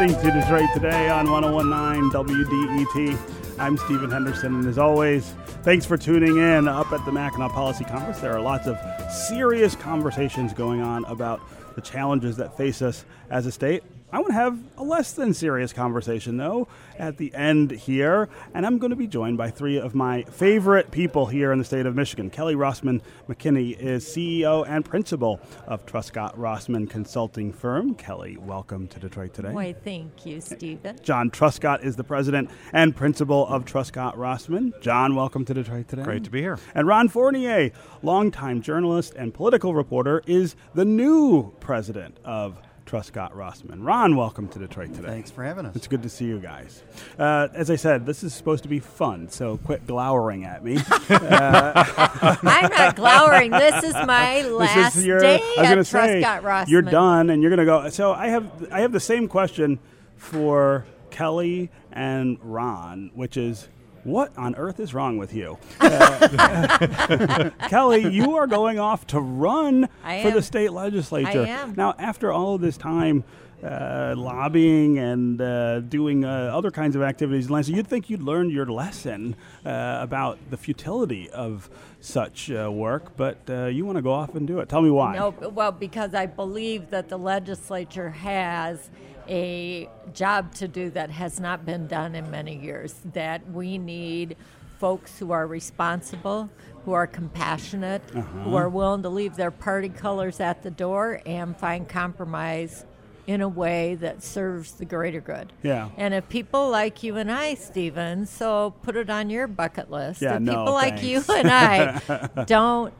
[0.00, 3.60] listening to Detroit Today on 1019 WDET.
[3.60, 6.66] I'm Stephen Henderson, and as always, thanks for tuning in.
[6.66, 8.76] Up at the Mackinac Policy Conference, there are lots of
[9.12, 11.40] serious conversations going on about
[11.76, 13.84] the challenges that face us as a state.
[14.14, 16.68] I want to have a less than serious conversation, though,
[17.00, 18.28] at the end here.
[18.54, 21.64] And I'm going to be joined by three of my favorite people here in the
[21.64, 22.30] state of Michigan.
[22.30, 27.96] Kelly Rossman McKinney is CEO and principal of Truscott Rossman Consulting Firm.
[27.96, 29.50] Kelly, welcome to Detroit today.
[29.50, 30.96] Why, thank you, Stephen.
[31.02, 34.80] John Truscott is the president and principal of Truscott Rossman.
[34.80, 36.04] John, welcome to Detroit today.
[36.04, 36.60] Great to be here.
[36.76, 37.72] And Ron Fournier,
[38.04, 42.60] longtime journalist and political reporter, is the new president of
[42.94, 43.84] Truscott Rossman.
[43.84, 45.08] Ron, welcome to Detroit today.
[45.08, 45.74] Thanks for having us.
[45.74, 46.80] It's good to see you guys.
[47.18, 50.76] Uh, as I said, this is supposed to be fun, so quit glowering at me.
[51.10, 53.50] uh, I'm not glowering.
[53.50, 56.68] This is my last is your, day I was at gonna say, Truscott Rossman.
[56.68, 57.88] You're done, and you're going to go.
[57.88, 59.80] So I have I have the same question
[60.16, 63.66] for Kelly and Ron, which is
[64.04, 65.58] what on earth is wrong with you?
[65.80, 69.88] Uh, Kelly, you are going off to run
[70.22, 71.42] for the state legislature.
[71.42, 71.74] I am.
[71.74, 73.24] Now, after all of this time,
[73.62, 78.66] uh, lobbying and uh, doing uh, other kinds of activities, you'd think you'd learned your
[78.66, 84.12] lesson uh, about the futility of such uh, work, but uh, you want to go
[84.12, 84.68] off and do it.
[84.68, 85.16] Tell me why.
[85.16, 88.90] No, well, because I believe that the legislature has
[89.28, 92.94] a job to do that has not been done in many years.
[93.12, 94.36] That we need
[94.78, 96.50] folks who are responsible,
[96.84, 98.22] who are compassionate, uh-huh.
[98.40, 102.84] who are willing to leave their party colors at the door and find compromise
[103.26, 105.52] in a way that serves the greater good.
[105.62, 105.88] Yeah.
[105.96, 110.20] And if people like you and I, Stephen, so put it on your bucket list.
[110.20, 111.02] Yeah, if no, people thanks.
[111.02, 112.92] like you and I don't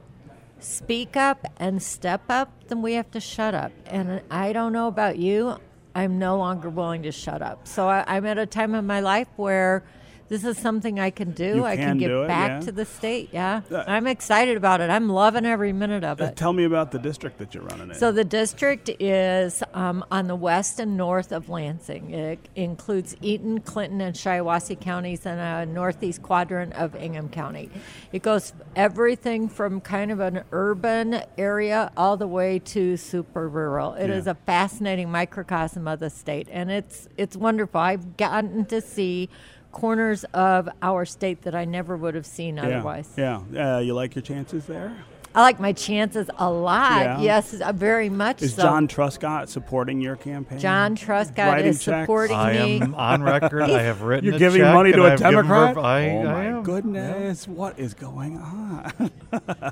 [0.60, 3.72] speak up and step up, then we have to shut up.
[3.86, 5.58] And I don't know about you.
[5.94, 7.68] I'm no longer willing to shut up.
[7.68, 9.84] So I, am at a time in my life where
[10.34, 11.64] this is something I can do.
[11.64, 12.60] I can get it, back yeah.
[12.66, 13.28] to the state.
[13.32, 14.90] Yeah, Uh, I'm excited about it.
[14.90, 16.36] I'm loving every minute of Uh, it.
[16.36, 17.94] tell me about the district that you're running in.
[17.94, 22.10] So the district is um, on the west and north of Lansing.
[22.10, 27.70] It includes Eaton, Clinton, and Shiawassee counties and a northeast quadrant of Ingham County.
[28.12, 33.94] It goes everything from kind of an urban area all the way to super rural.
[33.94, 34.32] It is Yeah.
[34.32, 37.80] a fascinating microcosm of the state, and it's it's wonderful.
[37.80, 39.28] I've gotten to see
[39.74, 42.64] corners of our state that I never would have seen yeah.
[42.66, 43.10] otherwise.
[43.18, 43.40] Yeah.
[43.54, 44.96] Uh, you like your chances there?
[45.36, 47.02] I like my chances a lot.
[47.02, 47.20] Yeah.
[47.20, 48.62] Yes, uh, very much Is so.
[48.62, 50.60] John Truscott supporting your campaign?
[50.60, 52.04] John Truscott Writing is checks?
[52.04, 52.80] supporting I me.
[52.80, 53.62] am on record.
[53.62, 54.26] I have written.
[54.26, 55.74] You're a giving check money to and a I've Democrat?
[55.74, 56.62] ver- I, oh I my am.
[56.62, 57.48] goodness!
[57.48, 59.10] What is going on?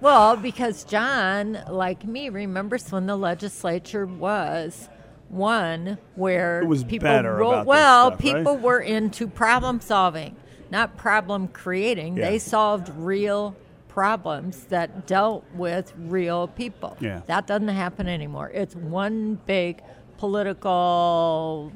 [0.03, 4.89] well, because John, like me, remembers when the legislature was
[5.33, 8.37] one where people ro- well, stuff, right?
[8.37, 10.37] people were into problem solving,
[10.71, 12.17] not problem creating.
[12.17, 12.31] Yeah.
[12.31, 13.57] They solved real
[13.89, 16.97] problems that dealt with real people.
[17.01, 17.23] Yeah.
[17.27, 18.51] That doesn't happen anymore.
[18.55, 19.83] It's one big
[20.19, 21.73] political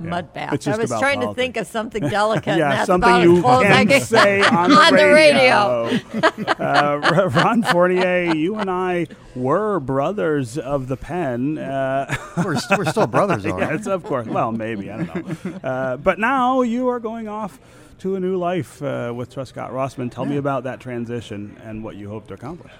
[0.00, 0.10] Yeah.
[0.10, 0.52] mud bath.
[0.54, 1.36] It's I was about trying politics.
[1.36, 2.56] to think of something delicate.
[2.58, 5.84] yeah, that's something about you as I can can say on the on the radio.
[5.86, 6.52] radio.
[6.58, 9.06] uh, Ron Fournier, you and I
[9.36, 11.58] were brothers of the pen.
[11.58, 12.12] Uh,
[12.44, 13.72] we're, st- we're still brothers, all right.
[13.72, 14.26] yes, of course.
[14.26, 15.52] Well, maybe I don't know.
[15.68, 17.58] Uh, but now you are going off
[18.00, 20.10] to a new life uh, with Truscott Rossman.
[20.10, 22.72] Tell me about that transition and what you hope to accomplish.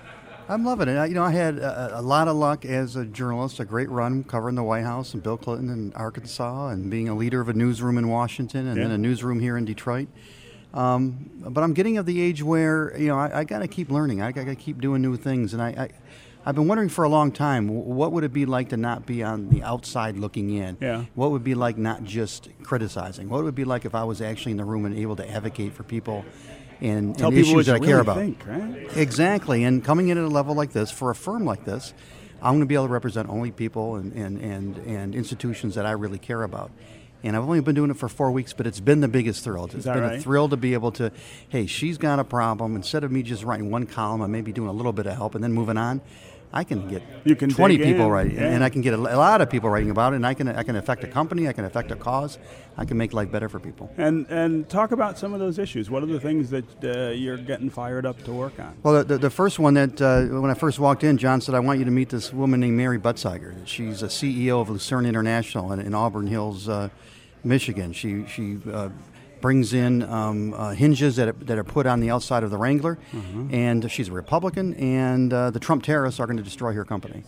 [0.49, 0.97] I'm loving it.
[0.97, 3.89] I, you know, I had a, a lot of luck as a journalist, a great
[3.89, 7.49] run covering the White House and Bill Clinton in Arkansas, and being a leader of
[7.49, 8.85] a newsroom in Washington, and Yeah.
[8.85, 10.09] then a newsroom here in Detroit.
[10.75, 13.91] Um, but I'm getting of the age where you know I, I got to keep
[13.91, 14.21] learning.
[14.21, 15.89] I got to keep doing new things, and I, I
[16.45, 19.23] I've been wondering for a long time what would it be like to not be
[19.23, 20.77] on the outside looking in.
[20.79, 21.05] Yeah.
[21.15, 23.31] What would it be like not just criticizing?
[23.31, 25.31] What would it be like if I was actually in the room and able to
[25.31, 26.23] advocate for people
[26.85, 28.17] and, Tell and issues that I really care about?
[28.17, 28.97] think, right?
[28.97, 31.95] Exactly, and coming in at a level like this for a firm like this,
[32.43, 35.87] I'm going to be able to represent only people and, and, and, and institutions that
[35.87, 36.71] I really care about.
[37.23, 39.65] And I've only been doing it for four weeks, but it's been the biggest thrill.
[39.65, 40.19] It's been right?
[40.19, 41.11] a thrill to be able to,
[41.49, 42.77] hey, she's got a problem.
[42.77, 45.35] Instead of me just writing one column and maybe doing a little bit of help
[45.35, 46.03] and then moving on,
[46.57, 48.55] I can get You can 20 people in, writing, yeah.
[48.55, 50.47] and I can get a, a lot of people writing about it, and I can
[50.49, 52.39] I can affect a company, I can affect a cause,
[52.77, 53.91] I can make life better for people.
[53.97, 55.91] And and talk about some of those issues.
[55.91, 58.77] What are the things that uh, you're getting fired up to work on?
[58.85, 61.57] Well, the, the, the first one that uh, when I first walked in, John said,
[61.57, 63.55] "I want you to meet this woman named Mary Buchzeiger.
[63.67, 66.89] She's a CEO of Lucerne International in, in Auburn Hills, uh,
[67.43, 67.93] Michigan.
[67.93, 68.91] She she uh,
[69.45, 72.57] brings in um, uh, hinges that are, that are put on the outside of the
[72.57, 72.99] Wrangler,
[73.51, 74.73] and she's a Republican.
[74.77, 77.25] And uh, the Trump tariffs are going to destroy her company.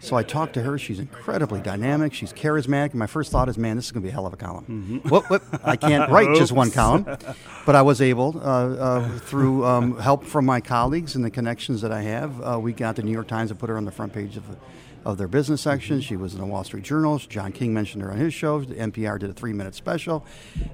[0.00, 0.78] So I talked to her.
[0.78, 2.12] She's incredibly dynamic.
[2.12, 2.90] She's charismatic.
[2.90, 4.36] And my first thought is, man, this is going to be a hell of a
[4.36, 5.00] column.
[5.08, 5.44] Whoop, whoop.
[5.62, 7.04] I can't write just one column,
[7.66, 11.82] but I was able, uh, uh, through um, help from my colleagues and the connections
[11.82, 13.92] that I have, uh, we got the New York Times to put her on the
[13.92, 14.56] front page of the
[15.04, 16.00] of their business section.
[16.00, 17.18] She was in the Wall Street Journal.
[17.18, 18.60] John King mentioned her on his show.
[18.60, 20.24] The NPR did a three minute special.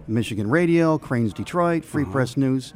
[0.06, 2.72] Michigan Radio, Crain's Detroit, Free Press News.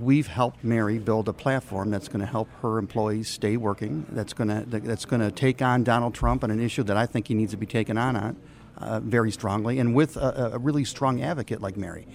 [0.00, 4.06] We've helped Mary build a platform that's going to help her employees stay working.
[4.10, 7.04] That's going to that's going to take on Donald Trump on an issue that I
[7.04, 8.36] think he needs to be taken on on
[8.78, 12.06] uh, very strongly, and with a, a really strong advocate like Mary.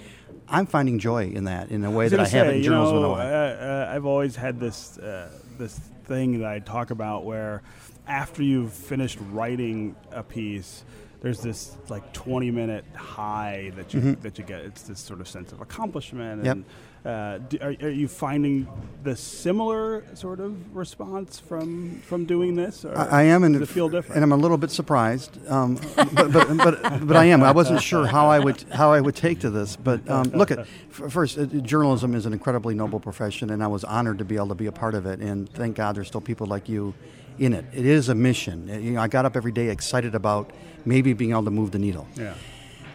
[0.52, 3.02] I'm finding joy in that in a way was that I haven't in journalism in
[3.04, 3.90] know, a while.
[3.92, 5.30] uh, I've always had this uh,
[5.60, 7.62] this thing that I talk about where
[8.07, 10.84] after you've finished writing a piece,
[11.22, 14.62] there's this like 20 minute high that you that you get.
[14.62, 16.44] It's this sort of sense of accomplishment.
[16.44, 16.60] Mm-hmm.
[16.60, 16.68] Yep.
[17.06, 18.68] Uh, do, are, are you finding
[19.04, 22.84] the similar sort of response from from doing this?
[22.84, 24.16] Or I, I am, and it feel different?
[24.16, 25.40] and I'm a little bit surprised.
[25.50, 27.42] Um, but, but, but, but I am.
[27.42, 29.78] I wasn't sure how I would how I would take to this.
[29.78, 33.86] But um, look, at first, uh, journalism is an incredibly noble profession, and I was
[33.86, 35.19] honored to be able to be a part of it.
[35.22, 36.94] And thank God, there's still people like you
[37.38, 37.63] in it.
[37.74, 38.68] It is a mission.
[38.68, 40.52] You know, I got up every day excited about
[40.86, 42.07] maybe being able to move the needle.
[42.18, 42.34] yeah.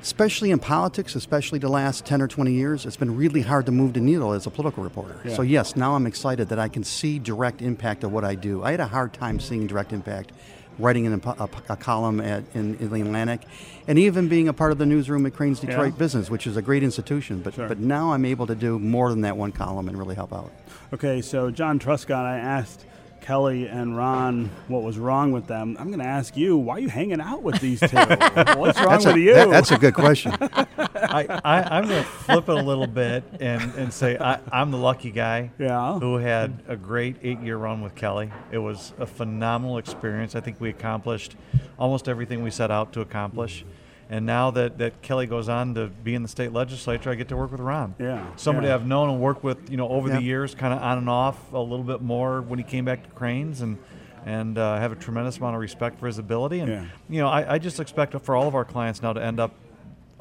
[0.05, 3.73] Especially in politics, especially the last 10 or 20 years, it's been really hard to
[3.73, 5.19] move the needle as a political reporter.
[5.25, 5.35] Yeah.
[5.35, 8.63] So, yes, now I'm excited that I can see direct impact of what I do.
[8.63, 10.33] I had a hard time seeing direct impact
[10.79, 13.41] writing in a, a, a column at, in, in the Atlantic
[13.89, 15.99] and even being a part of the newsroom at Crain's Detroit Yeah.
[15.99, 17.41] Business, which is a great institution.
[17.41, 17.67] But, Sure.
[17.67, 20.53] but now I'm able to do more than that one column and really help out.
[20.93, 22.85] Okay, so John Truscott, I asked
[23.29, 25.77] Kelly and Ron what was wrong with them.
[25.81, 27.87] I'm going to ask you, why are you hanging out with these two?
[27.97, 29.35] What's wrong That's with a, you?
[29.35, 30.33] that- that's a good question.
[30.41, 34.71] I, I, I'm going to flip it a little bit and, and say I, I'm
[34.71, 35.99] the lucky guy Yeah.
[35.99, 38.31] who had a great eight year run with Kelly.
[38.53, 40.35] It was a phenomenal experience.
[40.35, 41.35] I think we accomplished
[41.79, 43.65] almost everything we set out to accomplish.
[44.11, 47.29] And now that, that Kelly goes on to be in the state legislature, I get
[47.29, 47.95] to work with Ron.
[47.99, 48.75] Yeah, Somebody yeah.
[48.75, 51.53] I've known and worked with, you know, over the years, kind of on and off
[51.53, 53.79] a little bit more when he came back to Crain's and
[54.27, 56.61] and uh, have a tremendous amount of respect for his ability.
[56.61, 56.85] And Yeah.
[57.11, 59.53] you know, I, I just expect for all of our clients now to end up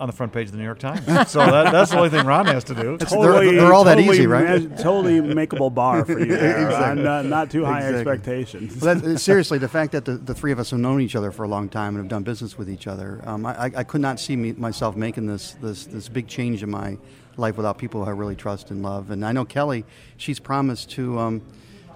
[0.03, 1.05] on the front page of the New York Times.
[1.31, 2.97] so that, that's the only thing Ron has to do.
[2.97, 4.69] They're- they're all that totally easy, right?
[4.69, 6.25] ma- totally makeable bar for you.
[6.25, 6.65] there.
[6.73, 7.03] Exactly.
[7.03, 8.11] Not, not too high Exactly.
[8.11, 8.81] expectations.
[8.81, 11.31] Well, that, seriously, the fact that the, the three of us have known each other
[11.31, 13.83] for a long time and have done business with each other, um, I, I- I
[13.85, 16.97] could not see me, myself making this, this this big change in my
[17.37, 19.09] life without people who I really trust and love.
[19.09, 19.85] And I know Kelly;
[20.17, 21.41] she's promised to um,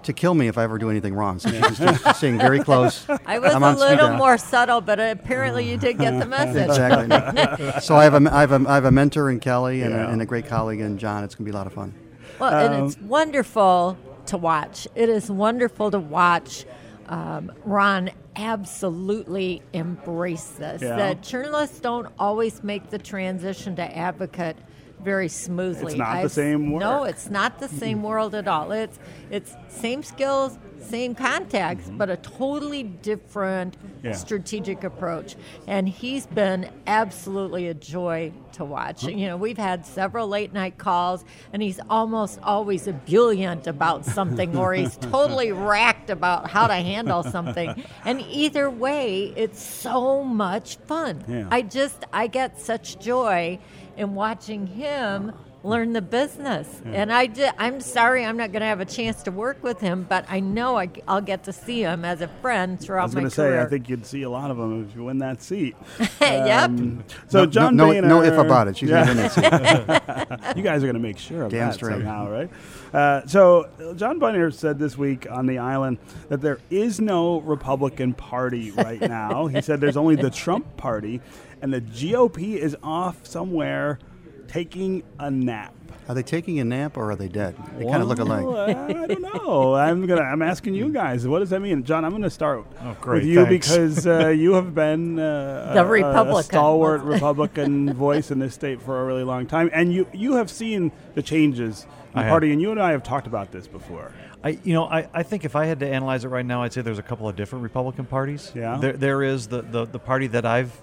[0.08, 1.40] to kill me if I ever do anything wrong.
[1.40, 3.06] So she's, just staying very close.
[3.26, 4.18] I was I'm a on speed little dial.
[4.18, 6.68] more subtle, but apparently you did get the message.
[6.70, 7.82] Exactly.
[7.82, 10.08] so I have a I have a, I have a mentor in Kelly and, Yeah.
[10.08, 11.24] a, and a great colleague in John.
[11.24, 11.94] It's gonna be a lot of fun.
[12.40, 14.88] Well, and it's wonderful to watch.
[14.96, 16.66] It is wonderful to watch
[17.08, 20.82] um, Ron absolutely embrace this.
[20.82, 20.96] Yeah.
[20.98, 24.58] That journalists don't always make the transition to advocate
[25.02, 25.94] very smoothly.
[25.94, 26.82] It's not the same world.
[26.82, 28.72] No, it's not the same world at all.
[28.72, 28.98] It's
[29.30, 34.08] it's same skills, same contacts, but a totally different Mm-hmm.
[34.08, 34.14] Yeah.
[34.14, 35.36] strategic approach.
[35.66, 39.04] And he's been absolutely a joy to watch.
[39.04, 44.56] You know, we've had several late night calls, and he's almost always ebullient about something,
[44.56, 47.84] or he's totally racked about how to handle something.
[48.06, 51.24] And either way, it's so much fun.
[51.28, 51.48] Yeah.
[51.50, 53.58] I just, I get such joy
[53.98, 55.34] in watching him
[55.68, 56.82] learn the business.
[56.86, 59.80] And I did, I'm sorry I'm not going to have a chance to work with
[59.80, 62.86] him, but I know I, will get to see him as a friend throughout my
[62.86, 63.62] I throughout was my going to say, career.
[63.62, 65.76] I think you'd see a lot of them if you win that seat.
[66.22, 66.70] yep.
[66.70, 68.78] Um, so no, John no, Boehner, no, no if about it.
[68.78, 69.06] She's Yeah.
[69.06, 70.56] gonna win that seat.
[70.58, 71.94] you guys are going to make sure of Damn that straight.
[71.94, 72.50] somehow, right?
[72.94, 75.98] Uh, so John Boehner said this week on the island
[76.30, 79.48] that there is no Republican Party right now.
[79.48, 81.20] he said there's only the Trump Party,
[81.62, 84.00] and the GOP is off somewhere
[84.48, 85.74] taking a nap.
[86.10, 87.54] Are they taking a nap or are they dead?
[87.78, 88.46] They kind of look alike.
[88.46, 89.74] Well, I don't know.
[89.76, 90.22] I'm gonna.
[90.22, 91.28] I'm asking you guys.
[91.28, 92.06] What does that mean, John?
[92.06, 93.68] I'm going to start Oh, great, with you thanks.
[93.70, 96.44] because uh, you have been uh, The a- a, Republican.
[96.44, 100.50] stalwart Republican voice in this state for a really long time, and you you have
[100.50, 102.30] seen the changes in the I have.
[102.32, 104.14] party, and you and I have talked about this before.
[104.46, 106.72] I, you know, I, I think if I had to analyze it right now, I'd
[106.72, 108.52] say there's a couple of different Republican parties.
[108.56, 108.78] Yeah.
[108.78, 110.80] There, there is the, the, the party that I've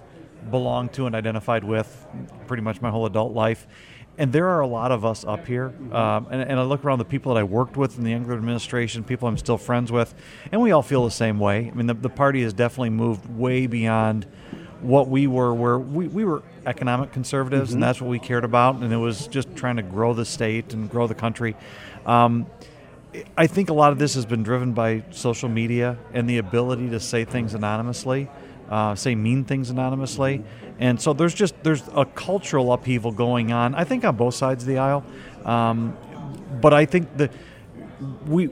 [0.51, 2.05] belonged to and identified with
[2.47, 3.67] pretty much my whole adult life.
[4.17, 5.73] And there are a lot of us up here.
[5.91, 8.35] Um, and, and I look around the people that I worked with in the Engler
[8.35, 10.13] administration, people I'm still friends with,
[10.51, 11.69] and we all feel the same way.
[11.69, 14.25] I mean, the, the party has definitely moved way beyond
[14.81, 18.75] what we were, where we, we were economic conservatives, and that's what we cared about.
[18.75, 21.55] And it was just trying to grow the state and grow the country.
[22.05, 22.45] Um,
[23.37, 26.89] I think a lot of this has been driven by social media and the ability
[26.89, 28.29] to say things anonymously,
[28.69, 30.43] uh, say mean things anonymously,
[30.79, 33.75] and so there's just there's a cultural upheaval going on.
[33.75, 35.03] I think on both sides of the aisle,
[35.43, 35.97] um,
[36.61, 37.29] but I think the
[38.27, 38.49] we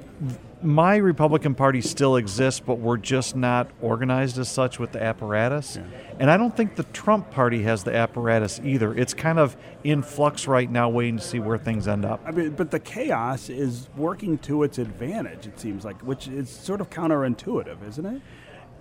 [0.63, 5.75] my Republican Party still exists, but we're just not organized as such with the apparatus.
[5.75, 5.83] Yeah.
[6.19, 8.93] And I don't think the Trump Party has the apparatus either.
[8.93, 12.21] It's kind of in flux right now, waiting to see where things end up.
[12.25, 16.49] I mean, but the chaos is working to its advantage, it seems like, which is
[16.49, 18.21] sort of counterintuitive, isn't it?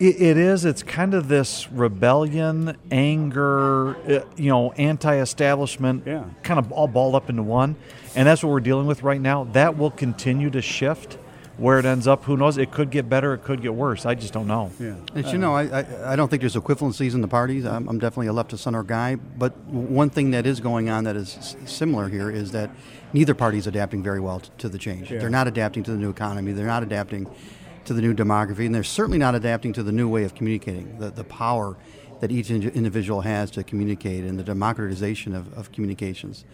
[0.09, 0.65] It is.
[0.65, 6.25] It's kind of this rebellion, anger, uh, you know, anti-establishment, yeah.
[6.43, 7.77] kind of all balled up into one,
[8.15, 9.45] and that's what we're dealing with right now.
[9.45, 11.19] That will continue to shift
[11.59, 12.57] where it ends up, who knows?
[12.57, 14.07] It could get better, it could get worse.
[14.07, 14.73] I just don't know.
[14.81, 14.97] Yeah.
[15.15, 17.67] As you know, I, I, I, don't think there's equivalencies in the parties.
[17.67, 19.17] I'm, I'm definitely a left of center guy.
[19.17, 22.71] But one thing that is going on that is similar here is that
[23.13, 25.13] neither party is adapting very well to the change.
[25.13, 25.19] Yeah.
[25.19, 26.53] They're not adapting to the new economy.
[26.53, 27.31] They're not adapting
[27.85, 30.99] to the new demography, and they're certainly not adapting to the new way of communicating.
[30.99, 31.77] The the power
[32.21, 36.45] that each individual has to communicate and the democratization of, of communications.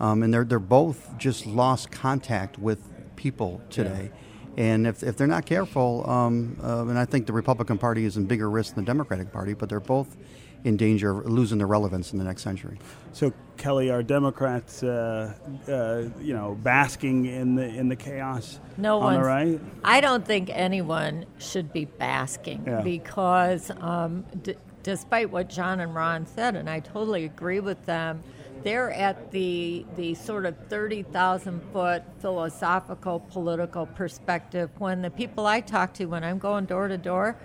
[0.00, 2.80] Um, and they're they're both just lost contact with
[3.16, 4.10] people today.
[4.12, 4.18] Yeah
[4.58, 8.16] and if, if they're not careful, um, uh, and I think the Republican Party is
[8.16, 10.16] in bigger risk than the Democratic Party, but they're both
[10.64, 12.78] in danger of losing their relevance in the next century.
[13.12, 15.34] So, Kelly, are Democrats, uh,
[15.68, 18.60] uh, you know, basking in the in the chaos?
[18.76, 19.20] No one.
[19.20, 19.60] Right?
[19.84, 22.80] I don't think anyone should be basking yeah.
[22.82, 28.22] because, um, d- despite what John and Ron said, and I totally agree with them
[28.62, 35.60] they're at the the sort of 30,000 foot philosophical political perspective when the people I
[35.60, 37.36] talk to when I'm going door to door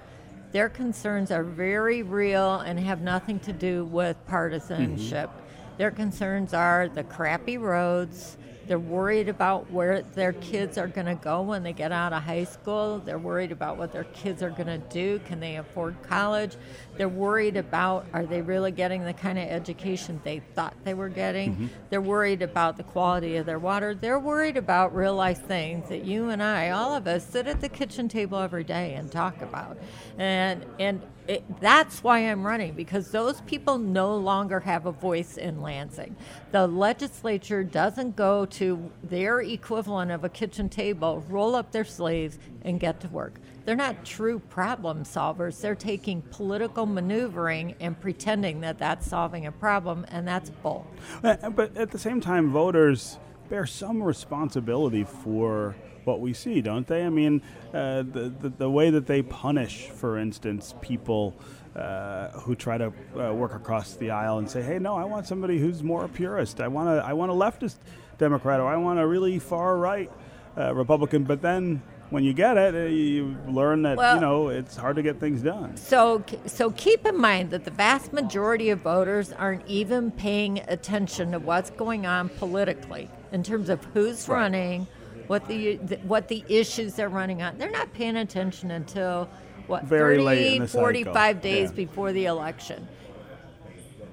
[0.54, 5.30] their concerns are very real and have nothing to do with partisanship.
[5.30, 5.78] Mm-hmm.
[5.78, 11.16] Their concerns are the crappy roads, they're worried about where their kids are going to
[11.16, 13.00] go when they get out of high school.
[13.00, 15.20] They're worried about what their kids are going to do.
[15.26, 16.56] Can they afford college?
[16.98, 21.10] They're worried about are they really getting the kind of education they thought they were
[21.10, 21.54] getting?
[21.54, 21.68] Mm-hmm.
[21.90, 23.94] They're worried about the quality of their water.
[23.96, 27.62] They're worried about real life things that you and I, all of us, sit at
[27.62, 29.78] the kitchen table every day and talk about.
[30.18, 35.38] And and it, that's why I'm running because those people no longer have a voice
[35.38, 36.16] in Lansing.
[36.52, 42.38] The legislature doesn't go to their equivalent of a kitchen table, roll up their sleeves,
[42.64, 43.40] and get to work.
[43.66, 45.60] They're not true problem solvers.
[45.60, 50.86] They're taking political maneuvering and pretending that that's solving a problem, and that's bull.
[51.24, 53.18] Uh, but at the same time, voters
[53.50, 57.06] bear some responsibility for what we see, don't they?
[57.06, 57.42] I mean,
[57.74, 61.36] uh, the, the, the way that they punish, for instance, people.
[61.76, 65.26] Uh, who try to uh, work across the aisle and say, "Hey, no, I want
[65.26, 66.62] somebody who's more a purist.
[66.62, 67.78] I want a, I want a leftist
[68.24, 70.12] Democrat, or I want a really far right
[70.58, 74.50] uh, Republican." But then when you get it, uh, you learn that well, you know
[74.50, 75.76] it's hard to get things done.
[75.76, 81.32] So, so keep in mind that the vast majority of voters aren't even paying attention
[81.32, 84.42] to what's going on politically in terms of who's right.
[84.42, 84.88] running
[85.28, 87.58] what the what the issues they're running on.
[87.58, 89.30] They're not paying attention until
[89.68, 91.42] what Very 30, 45 cycle.
[91.42, 91.76] days yeah.
[91.76, 92.88] before the election.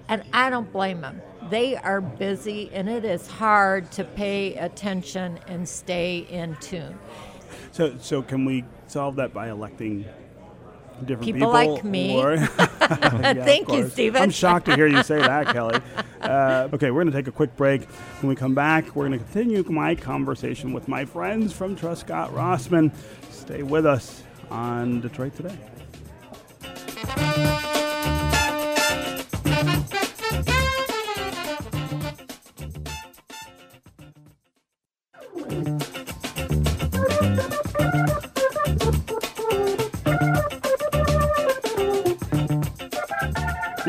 [0.09, 1.21] And I don't blame them.
[1.51, 6.99] They are busy, and it is hard to pay attention and stay in tune.
[7.73, 10.05] So, so can we solve that by electing
[11.07, 12.17] different people, people like me.
[12.21, 14.23] yeah, Thank you, Stephen.
[14.23, 15.81] I'm shocked to hear you say that, Kelly.
[16.21, 17.85] Uh, okay, we're going to take a quick break.
[18.21, 22.33] When we come back, we're going to continue my conversation with my friends from Truscott
[22.33, 22.93] Rossman.
[23.31, 25.57] Stay with us on Detroit Today.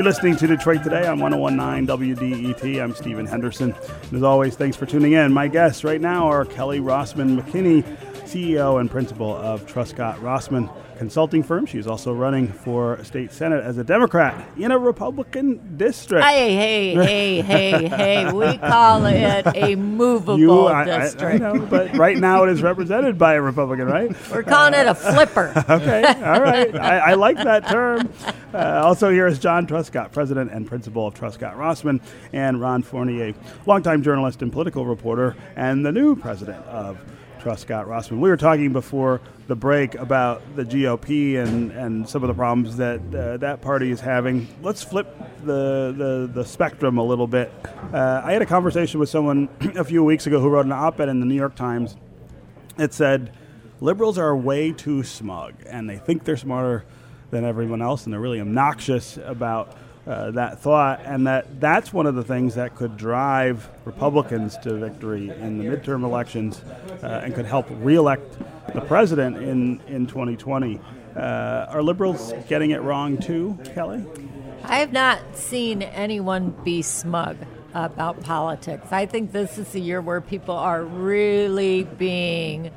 [0.02, 2.84] You're listening to Detroit Today on 1019 WDET.
[2.84, 3.76] I'm Stephen Henderson.
[4.06, 5.32] And as always, thanks for tuning in.
[5.32, 7.86] My guests right now are Kelly Rossman McKinney,
[8.32, 11.66] CEO and principal of Truscott Rossman consulting firm.
[11.66, 16.24] She's also running for state senate as a Democrat in a Republican district.
[16.24, 18.32] Hey, hey, hey, hey, hey!
[18.32, 21.44] We call it a movable you, I, district.
[21.44, 24.16] I, I know, but right now it is represented by a Republican, right?
[24.32, 25.52] We're calling uh, it a flipper.
[25.70, 26.74] okay, all right.
[26.74, 28.14] I, like that term.
[28.54, 32.00] Uh, also, here is John Truscott, president and principal of Truscott Rossman,
[32.32, 33.34] and Ron Fournier,
[33.66, 36.98] longtime journalist and political reporter, and the new president of
[37.42, 38.20] Truscott Rossman.
[38.20, 42.78] We were talking before the break about the GOP and, and some of the problems
[42.78, 44.48] that uh, that party is having.
[44.62, 47.52] Let's flip the, the, the spectrum a little bit.
[47.92, 51.00] Uh, I had a conversation with someone a few weeks ago who wrote an op
[51.00, 51.96] ed in the New York Times
[52.78, 53.36] It said
[53.80, 56.86] liberals are way too smug, and they think they're smarter
[57.32, 59.76] than everyone else, and they're really obnoxious about
[60.08, 64.74] uh, that thought, and that that's one of the things that could drive Republicans to
[64.76, 66.64] victory in the midterm elections
[67.04, 68.38] uh, and could help reelect
[68.74, 70.80] the president in, in 2020.
[71.16, 71.20] Uh,
[71.70, 74.04] are liberals getting it wrong too, Kelly?
[74.64, 77.38] I have not seen anyone be smug
[77.74, 78.92] about politics.
[78.92, 82.72] I think this is a year where people are really being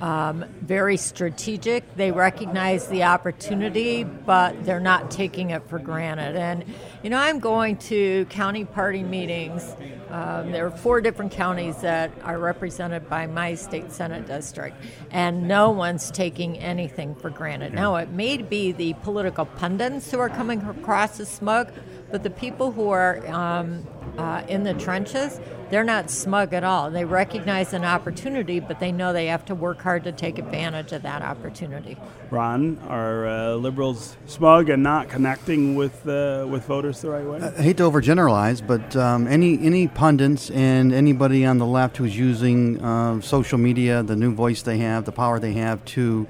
[0.00, 1.96] um, very strategic.
[1.96, 6.36] They recognize the opportunity, but they're not taking it for granted.
[6.36, 6.64] And,
[7.02, 9.76] you know, I'm going to county party meetings.
[10.10, 14.76] Um, there are four different counties that are represented by my state senate district,
[15.10, 17.74] and no one's taking anything for granted.
[17.74, 21.72] Now, it may be the political pundits who are coming across as smug,
[22.10, 23.86] but the people who are um,
[24.18, 26.90] uh, in the trenches, they're not smug at all.
[26.90, 30.92] They recognize an opportunity, but they know they have to work hard to take advantage
[30.92, 31.96] of that opportunity.
[32.30, 37.40] Ron, are uh, liberals smug and not connecting with uh, with voters the right way?
[37.40, 42.16] I hate to overgeneralize, but um, any any pundits and anybody on the left who's
[42.16, 46.26] using uh, social media, the new voice they have, the power they have to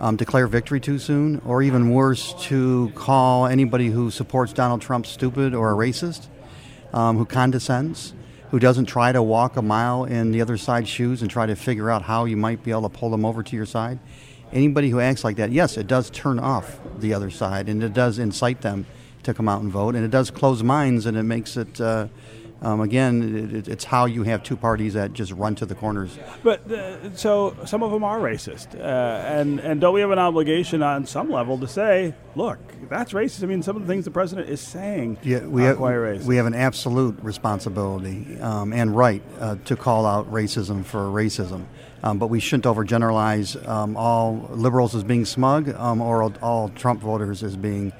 [0.00, 5.06] um, declare victory too soon, or even worse, to call anybody who supports Donald Trump
[5.06, 6.26] stupid or a racist,
[6.92, 8.12] um, who condescends,
[8.50, 11.54] who doesn't try to walk a mile in the other side's shoes and try to
[11.54, 13.98] figure out how you might be able to pull them over to your side.
[14.52, 17.94] Anybody who acts like that, yes, it does turn off the other side and it
[17.94, 18.86] does incite them
[19.22, 21.80] to come out and vote, and it does close minds and it makes it.
[21.80, 22.08] Uh,
[22.62, 26.18] um, again, it, it's how you have two parties that just run to the corners.
[26.42, 30.18] But uh, so some of them are racist, uh, and and don't we have an
[30.18, 33.42] obligation on some level to say, look, that's racist?
[33.42, 36.24] I mean, some of the things the president is saying yeah, we have, quite racist.
[36.24, 41.64] We have an absolute responsibility um, and right uh, to call out racism for racism.
[42.02, 46.68] Um, but we shouldn't overgeneralize um, all liberals as being smug um, or all, all
[46.70, 47.92] Trump voters as being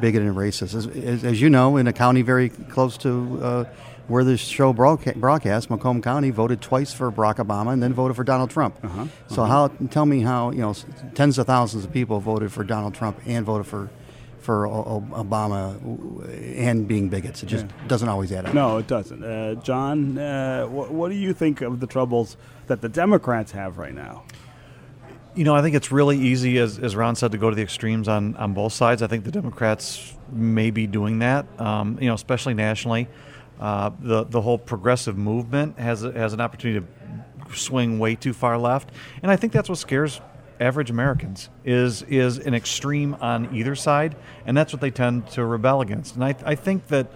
[0.00, 0.74] bigoted and racist.
[0.74, 3.64] As, as, as, you know, in a county very close to uh,
[4.08, 8.24] where this show broadcast, Macomb County voted twice for Barack Obama and then voted for
[8.24, 8.78] Donald Trump.
[8.82, 9.06] Uh-huh.
[9.28, 9.68] So uh-huh.
[9.68, 10.74] how tell me how you know
[11.14, 13.90] tens of thousands of people voted for Donald Trump and voted for
[14.44, 15.80] for Obama
[16.58, 17.42] and being bigots.
[17.42, 17.88] It just yeah.
[17.88, 18.52] doesn't always add up.
[18.52, 19.24] No, it doesn't.
[19.24, 22.36] Uh, John, uh, what, what do you think of the troubles
[22.66, 24.24] that the Democrats have right now?
[25.34, 27.62] You know, I think it's really easy, as, as Ron said, to go to the
[27.62, 29.02] extremes on, on both sides.
[29.02, 33.08] I think the Democrats may be doing that, um, you know, especially nationally.
[33.60, 38.58] Uh, the the whole progressive movement has has an opportunity to swing way too far
[38.58, 38.90] left,
[39.22, 40.20] and I think that's what scares
[40.60, 45.44] average Americans is is an extreme on either side, and that's what they tend to
[45.44, 46.14] rebel against.
[46.14, 47.12] And I I think that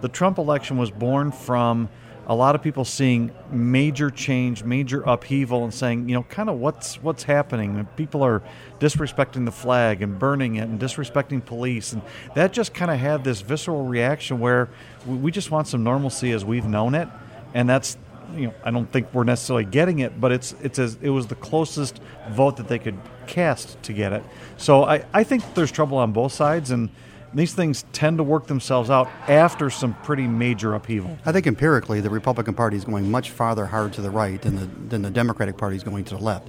[0.00, 1.88] the Trump election was born from
[2.30, 6.60] a lot of people seeing major change, major upheaval, and saying, you know, kind of
[6.60, 7.84] what's what's happening.
[7.96, 8.40] people are
[8.78, 12.02] disrespecting the flag and burning it and disrespecting police, and
[12.36, 14.68] that just kind of had this visceral reaction where
[15.06, 17.08] we just want some normalcy as we've known it,
[17.52, 17.98] and that's
[18.36, 21.26] you know I don't think we're necessarily getting it, but it's it's as it was
[21.26, 24.22] the closest vote that they could cast to get it.
[24.56, 26.90] So I I think there's trouble on both sides and
[27.34, 31.16] these things tend to work themselves out after some pretty major upheaval.
[31.24, 34.56] I think empirically, the Republican Party is going much farther hard to the right than
[34.56, 36.48] the than the Democratic Party is going to the left.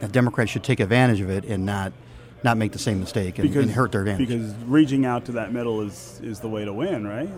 [0.00, 1.92] The Democrats should take advantage of it and not
[2.44, 4.28] not make the same mistake and, because, and, hurt their advantage.
[4.28, 7.28] Because reaching out to that middle is, is the way to win, right?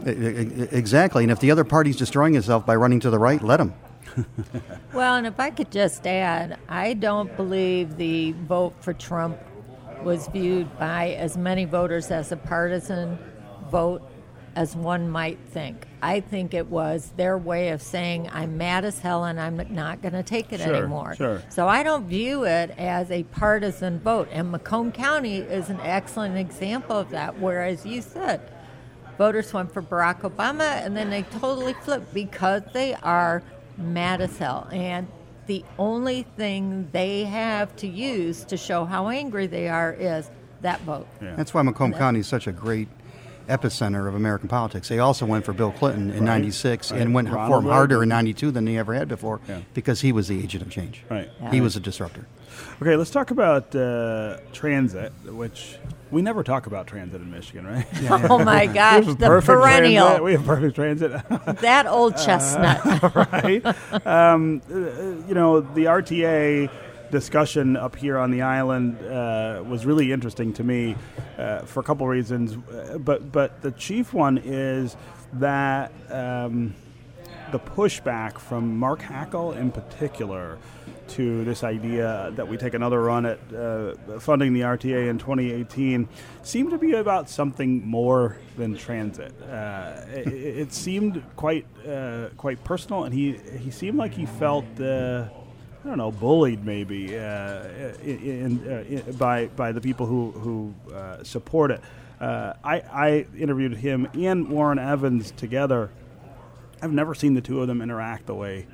[0.72, 1.24] Exactly.
[1.24, 3.74] And if the other party's destroying itself by running to the right, let them.
[4.94, 9.38] well, and if I could just add, I don't believe the vote for Trump
[10.04, 13.18] was viewed by as many voters as a partisan
[13.70, 14.02] vote
[14.56, 15.86] as one might think.
[16.02, 20.02] I think it was their way of saying, I'm mad as hell and I'm not
[20.02, 21.14] going to take it sure, anymore.
[21.16, 21.42] Sure.
[21.48, 24.28] So I don't view it as a partisan vote.
[24.30, 28.40] And Macomb County is an excellent example of that, whereas you said,
[29.18, 33.42] voters went for Barack Obama and then they totally flipped because they are
[33.76, 34.68] mad as hell.
[34.70, 35.08] And
[35.46, 40.30] the only thing they have to use to show how angry they are is
[40.62, 41.06] that vote.
[41.22, 41.34] Yeah.
[41.36, 42.88] That's why Macomb County is such a great
[43.48, 44.88] epicenter of American politics.
[44.88, 46.96] They also went for Bill Clinton in '96 right.
[46.96, 47.02] right.
[47.02, 49.60] and went Ronald for him harder in '92 than they ever had before yeah.
[49.74, 51.04] because he was the agent of change.
[51.08, 51.30] Right.
[51.40, 51.50] Yeah.
[51.50, 52.26] He was a disruptor.
[52.80, 55.78] Okay, let's talk about uh, transit, which
[56.10, 57.86] we never talk about transit in Michigan, right?
[58.00, 58.26] Yeah.
[58.30, 60.06] oh my gosh, the perennial.
[60.06, 60.24] Transit.
[60.24, 61.10] We have perfect transit.
[61.60, 62.84] that old chestnut.
[62.84, 64.06] Uh, right.
[64.06, 64.74] Um, uh,
[65.26, 66.70] you know, the RTA
[67.10, 70.96] discussion up here on the island uh, was really interesting to me
[71.38, 72.56] uh, for a couple reasons.
[72.68, 74.96] Uh, but but the chief one is
[75.34, 76.74] that um,
[77.52, 80.58] the pushback from Mark Hackel in particular
[81.06, 86.08] to this idea that we take another run at uh, funding the RTA in 2018
[86.42, 89.32] seemed to be about something more than transit.
[89.42, 94.64] Uh, it, it, seemed quite uh, quite personal, and he he seemed like he felt.
[94.80, 95.28] Uh,
[95.84, 97.64] I don't know, bullied maybe uh,
[98.02, 100.74] in, in, by by the people who who
[101.24, 101.80] support it.
[102.20, 105.90] I, I interviewed him and Warren Evans together
[106.84, 108.66] I've never seen the two of them interact the way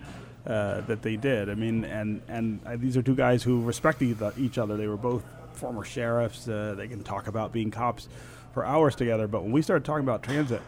[0.45, 1.49] uh, that they did.
[1.49, 4.77] I mean, and and uh, these are two guys who respect each other.
[4.77, 6.49] They were both former sheriffs.
[6.49, 8.09] Uh, they can talk about being cops
[8.53, 9.29] for hours together.
[9.29, 10.61] But when we started talking about transit,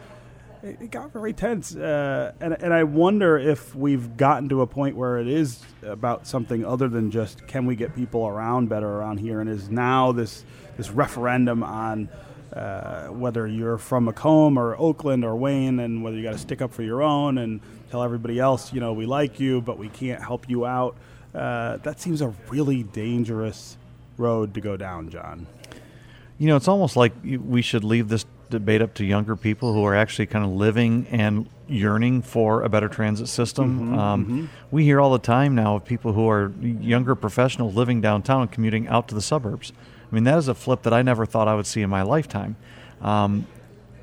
[0.63, 1.75] it, got very tense.
[1.75, 6.25] Uh, and and I wonder if we've gotten to a point where it is about
[6.25, 10.11] something other than just can we get people around better around here, and is now
[10.11, 10.45] this
[10.77, 12.09] this referendum on
[12.53, 16.61] uh, whether you're from Macomb or Oakland or Wayne, and whether you got to stick
[16.61, 17.59] up for your own and
[17.91, 20.95] tell everybody else, you know, we like you, but we can't help you out.
[21.33, 23.77] Uh, that seems a really dangerous
[24.17, 25.47] road to go down, John.
[26.37, 29.83] You know, it's almost like we should leave this debate up to younger people who
[29.83, 33.79] are actually kind of living and yearning for a better transit system.
[33.79, 34.45] Mm-hmm, um, mm-hmm.
[34.71, 38.51] We hear all the time now of people who are younger professionals living downtown and
[38.51, 39.71] commuting out to the suburbs.
[40.11, 42.03] I mean, that is a flip that I never thought I would see in my
[42.03, 42.55] lifetime.
[43.01, 43.47] Um,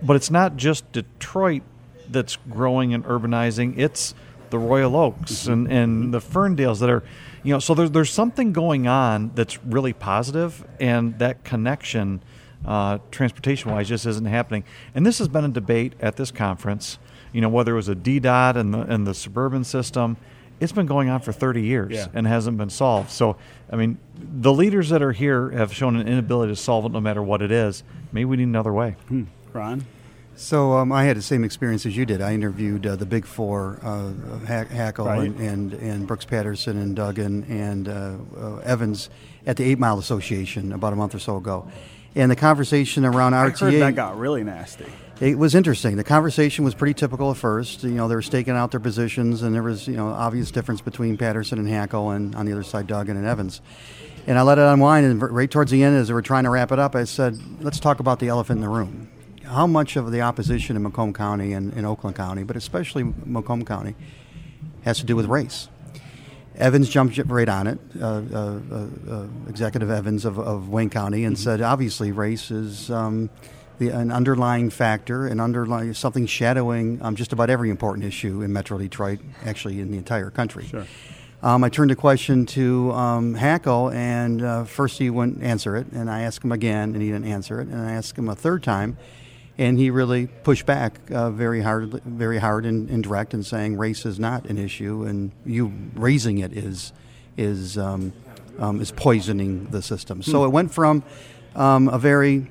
[0.03, 1.62] but it's not just Detroit
[2.09, 4.14] that's growing and urbanizing, it's
[4.50, 7.05] the Royal Oaks and, and the Ferndales that are,
[7.44, 12.20] you know, so there's, there's something going on that's really positive, and that connection,
[12.64, 14.64] uh, transportation wise, just isn't happening.
[14.94, 16.98] And this has been a debate at this conference,
[17.32, 20.16] you know, whether it was a DDOT and the, and the suburban system
[20.60, 22.06] it's been going on for 30 years yeah.
[22.12, 23.10] and hasn't been solved.
[23.10, 23.36] So,
[23.70, 27.00] I mean, the leaders that are here have shown an inability to solve it no
[27.00, 27.82] matter what it is.
[28.12, 28.96] Maybe we need another way.
[29.08, 29.24] Hmm.
[29.52, 29.86] Ron?
[30.36, 32.22] So um, I had the same experience as you did.
[32.22, 34.12] I interviewed uh, the big four, uh,
[34.46, 35.22] Hackel right.
[35.22, 39.10] and, and, and, Brooks Patterson and Duggan and uh, uh, Evans
[39.46, 41.70] at the Eight Mile Association about a month or so ago.
[42.14, 43.62] And the conversation around RTA.
[43.62, 44.86] I heard that got really nasty.
[45.20, 45.96] It was interesting.
[45.96, 47.84] The conversation was pretty typical at first.
[47.84, 50.80] You know, they were staking out their positions, and there was you know obvious difference
[50.80, 53.60] between Patterson and Hackel, and on the other side Duggan and Evans.
[54.26, 56.50] And I let it unwind, and right towards the end, as they were trying to
[56.50, 59.08] wrap it up, I said, "Let's talk about the elephant in the room.
[59.44, 63.64] How much of the opposition in Macomb County and in Oakland County, but especially Macomb
[63.64, 63.94] County,
[64.82, 65.68] has to do with race?"
[66.60, 71.24] Evans jumped right on it, uh, uh, uh, uh Executive Evans of, of, Wayne County,
[71.24, 71.42] and mm-hmm.
[71.42, 73.30] said, "Obviously, race is." Um,
[73.78, 78.52] the, an underlying factor, an underlying something shadowing um, just about every important issue in
[78.52, 80.66] Metro Detroit, actually in the entire country.
[80.66, 80.86] Sure.
[81.42, 85.86] Um, I turned the question to um, Hackel, and uh, first he wouldn't answer it,
[85.92, 88.36] and I asked him again, and he didn't answer it, and I asked him a
[88.36, 88.98] third time,
[89.60, 93.76] and he really pushed back uh, very hard, very hard and, and, direct, and saying
[93.76, 96.94] race is not an issue, and you raising it is
[97.36, 98.14] is um,
[98.58, 100.22] um, is poisoning the system.
[100.22, 100.46] So hmm.
[100.46, 101.02] it went from
[101.54, 102.50] um, a very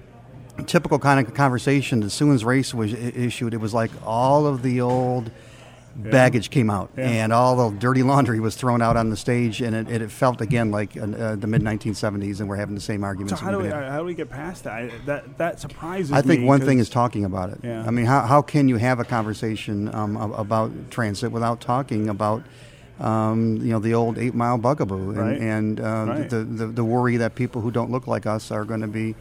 [0.67, 2.03] typical kind of conversation.
[2.03, 5.31] As soon as race was issued, it was like all of the old.
[5.95, 7.07] Baggage came out yeah.
[7.07, 10.41] and all the dirty laundry was thrown out on the stage, and it, it felt
[10.41, 13.39] again like uh, the mid 1970s, and we're having the same arguments.
[13.39, 14.91] So how do we how do we get past that?
[15.05, 16.11] that that surprises.
[16.11, 16.17] Me.
[16.17, 17.59] I think one thing is talking about it.
[17.63, 17.85] Yeah.
[17.85, 22.43] I mean, how how can you have a conversation um, about transit without talking about?
[22.99, 25.39] Um, you know the old eight mile bugaboo and, right.
[25.39, 26.29] and uh, right.
[26.29, 29.15] the, the, the worry that people who don't look like us are going to be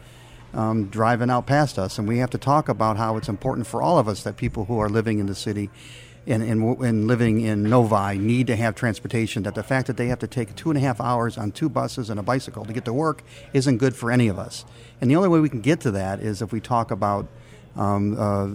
[0.53, 1.97] um, driving out past us.
[1.97, 4.65] And we have to talk about how it's important for all of us that people
[4.65, 5.69] who are living in the city
[6.27, 10.07] and, and, and, living in Novi need to have transportation, that the fact that they
[10.07, 12.73] have to take two and a half hours on two buses and a bicycle to
[12.73, 14.65] get to work isn't good for any of us.
[15.01, 17.27] And the only way we can get to that is if we talk about,
[17.75, 18.47] um, uh,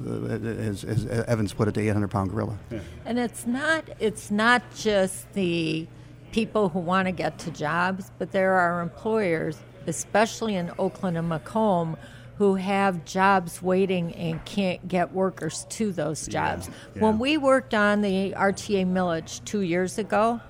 [0.47, 2.59] as, as, Evans put it, the 800 pound gorilla.
[2.71, 2.81] Yeah.
[3.05, 5.87] And it's not, it's not just the
[6.33, 11.29] people who want to get to jobs, but there are employers especially in Oakland and
[11.29, 11.97] Macomb,
[12.37, 16.69] who have jobs waiting and can't get workers to those jobs.
[16.69, 17.03] Yeah, yeah.
[17.03, 20.41] When we worked on the RTA millage two years ago,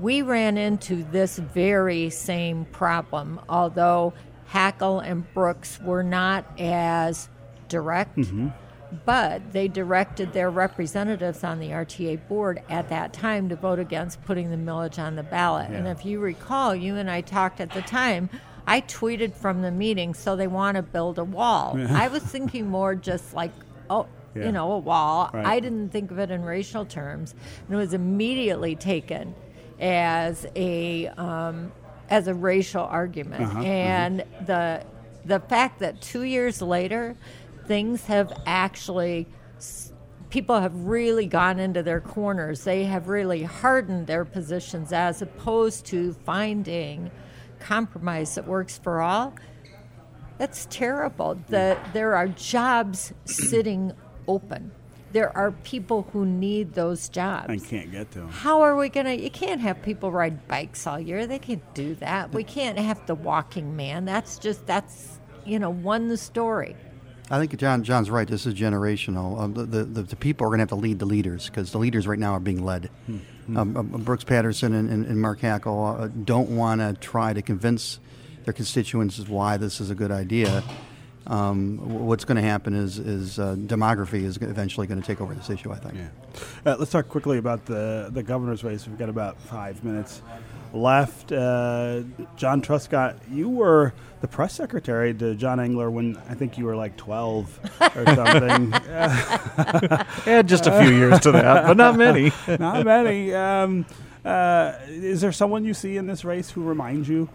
[0.00, 4.12] we ran into this very same problem, although
[4.52, 7.28] Hackel and Brooks were not as
[7.68, 8.16] direct.
[8.16, 8.48] Mm-hmm.
[9.04, 14.24] But they directed their representatives on the RTA board at that time to vote against
[14.24, 15.70] putting the millage on the ballot.
[15.70, 15.78] Yeah.
[15.78, 18.30] And if you recall, you and I talked at the time
[18.66, 21.78] I tweeted from the meeting, so they want to build a wall.
[21.90, 23.52] I was thinking more just like,
[23.88, 24.46] oh, yeah.
[24.46, 25.30] you know, a wall.
[25.32, 25.46] Right.
[25.46, 27.34] I didn't think of it in racial terms,
[27.66, 29.34] and it was immediately taken
[29.80, 31.72] as a um,
[32.10, 33.44] as a racial argument.
[33.44, 34.44] Uh-huh, and uh-huh.
[34.46, 34.84] the
[35.24, 37.16] the fact that two years later,
[37.66, 39.26] things have actually
[40.30, 42.64] people have really gone into their corners.
[42.64, 47.10] They have really hardened their positions as opposed to finding
[47.58, 49.34] compromise that works for all.
[50.38, 51.38] That's terrible.
[51.48, 53.92] That there are jobs sitting
[54.28, 54.70] open.
[55.12, 57.48] There are people who need those jobs.
[57.48, 58.28] And can't get to them.
[58.28, 59.16] How are we going to?
[59.18, 61.26] You can't have people ride bikes all year.
[61.26, 62.34] They can't do that.
[62.34, 64.04] We can't have the walking man.
[64.04, 66.76] That's just, that's, you know, one the story.
[67.30, 68.28] I think John John's right.
[68.28, 69.40] This is generational.
[69.40, 71.78] Um, the, the, the people are going to have to lead the leaders because the
[71.78, 72.90] leaders right now are being led.
[73.06, 73.18] Hmm.
[73.48, 77.42] Um, um, Brooks Patterson and, and, and Mark Hackel uh, don't want to try to
[77.42, 78.00] convince
[78.44, 80.62] their constituents why this is a good idea.
[81.26, 85.34] Um, what's going to happen is, is uh, demography is eventually going to take over
[85.34, 85.72] this issue.
[85.72, 85.94] I think.
[85.94, 86.72] Yeah.
[86.72, 88.86] Uh, let's talk quickly about the the governor's race.
[88.86, 90.22] We've got about five minutes
[90.72, 91.32] left.
[91.32, 92.02] Uh,
[92.36, 96.76] John Truscott, you were the press secretary to John Engler when I think you were
[96.76, 97.60] like 12
[97.96, 98.72] or something.
[100.26, 102.32] Add just a few years to that, but not many.
[102.58, 103.32] Not many.
[103.34, 103.86] Um,
[104.24, 107.28] uh, is there someone you see in this race who reminds you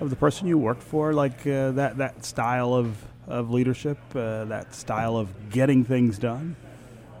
[0.00, 2.96] of the person you worked for, like uh, that that style of
[3.28, 6.56] of leadership, uh, that style of getting things done?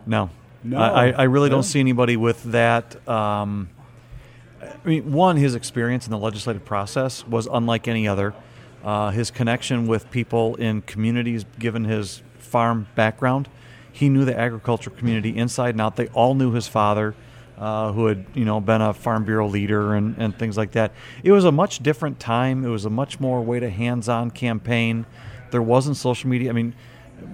[0.06, 0.30] No.
[0.64, 0.78] No.
[0.78, 1.56] I, I really No.
[1.56, 3.06] don't see anybody with that.
[3.08, 3.68] Um,
[4.62, 8.34] I mean, one, his experience in the legislative process was unlike any other.
[8.84, 13.48] Uh, his connection with people in communities, given his farm background,
[13.92, 15.96] he knew the agriculture community inside and out.
[15.96, 17.14] They all knew his father,
[17.58, 20.92] uh, who had you know been a farm bureau leader and, and things like that.
[21.22, 22.64] It was a much different time.
[22.64, 25.06] It was a much more way to hands-on campaign.
[25.50, 26.50] There wasn't social media.
[26.50, 26.74] I mean,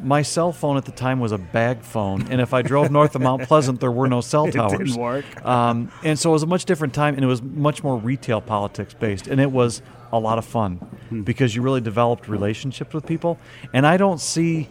[0.02, 3.14] my cell phone at the time was a bag phone, and if I drove north
[3.14, 4.78] of Mount Pleasant, there were no cell towers.
[4.78, 5.44] didn't work.
[5.44, 8.40] Um, and so it was a much different time, and it was much more retail
[8.40, 10.76] politics based, and it was a lot of fun
[11.08, 11.22] Hmm.
[11.22, 13.38] because you really developed relationships with people.
[13.74, 14.68] And I don't see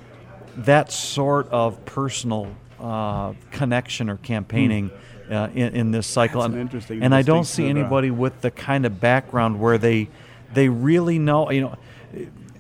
[0.58, 2.48] that sort of personal
[2.80, 4.90] uh, connection or campaigning
[5.32, 6.42] uh, in, in this cycle.
[6.42, 6.48] Hmm.
[6.48, 9.78] That's an and interesting and I don't see anybody with the kind of background where
[9.78, 10.10] they
[10.54, 11.52] they really know.
[11.52, 11.78] You know,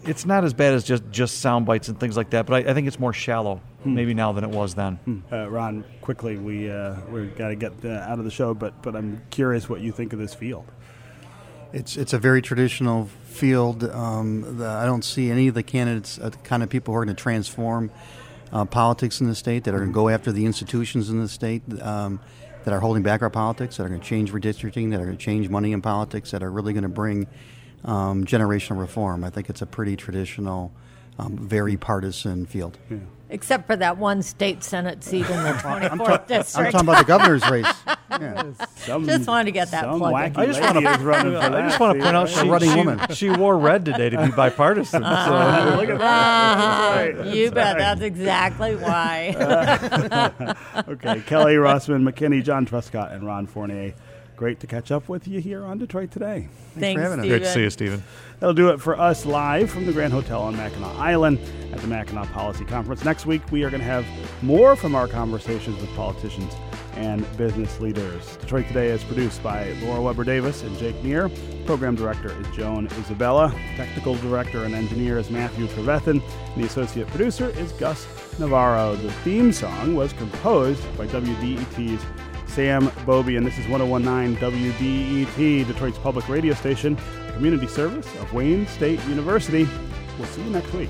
[0.08, 2.46] it's not as bad as just just sound bites and things like that.
[2.46, 3.93] But I, I think it's more shallow Hmm.
[3.93, 5.24] maybe now than it was then.
[5.32, 8.82] Uh, Ron, quickly, we uh, we got to get uh, out of the show, but
[8.82, 10.65] but I'm curious what you think of this field.
[11.74, 13.84] It's it's a very traditional field.
[13.84, 17.00] Um, the, I don't see any of the candidates, uh, the kind of people who
[17.00, 17.91] are going to transform
[18.52, 21.28] uh, politics in the state, that are going to go after the institutions in the
[21.28, 22.20] state, um,
[22.63, 25.17] that are holding back our politics, that are going to change redistricting, that are going
[25.17, 27.28] to change money in politics, that are really going to bring
[27.88, 29.23] um, generational reform.
[29.23, 30.71] I think it's a pretty traditional,
[31.17, 32.78] um, very partisan field.
[33.30, 36.67] Except for that one state senate seat in the 24th district.
[36.67, 37.65] I'm talking about the governor's race.
[38.10, 38.54] Yeah.
[38.78, 40.34] Some, Just wanted to get that some plug in.
[40.34, 42.30] wacky I just lady wanna- is running for I just want to point out right?
[42.43, 43.00] she, ruddy she- woman.
[43.13, 45.04] she wore red today to be bipartisan.
[45.04, 45.10] so.
[45.10, 47.10] Look at that.
[47.19, 47.30] Uh-huh.
[47.32, 47.65] You That's bet.
[47.73, 47.78] right.
[47.80, 49.36] That's exactly why.
[50.88, 53.93] Okay, Kelly Rossman, McKinney, John Truscott, and Ron Fournier.
[54.38, 56.47] Great to catch up with you here on Detroit Today.
[56.78, 57.26] Thanks, for having us.
[57.26, 58.04] Great to see you, Stephen.
[58.39, 61.39] That'll do it for us live from the Grand Hotel on Mackinac Island
[61.73, 63.04] at the Mackinac Policy Conference.
[63.04, 64.06] Next week, we are going to have
[64.43, 66.54] more from our conversations with politicians
[66.93, 68.38] and business leaders.
[68.38, 71.30] Detroit Today is produced by Laura Weber Davis and Jake Neher.
[71.65, 73.52] Program director is Joan Isabella.
[73.76, 76.21] Technical director and engineer is Matthew Trevethan.
[76.54, 78.06] And the associate producer is Gus
[78.38, 78.95] Navarro.
[78.97, 82.06] The theme song was composed by WDET's
[82.58, 86.98] Sam Beaubien, and this is 1019 WDET, Detroit's public radio station,
[87.34, 89.70] community service of Wayne State University.
[90.17, 90.89] We'll see you next week.